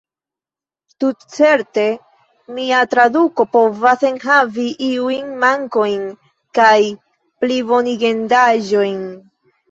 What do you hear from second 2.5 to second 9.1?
mia traduko povas enhavi iujn mankojn kaj plibonigendaĵojn.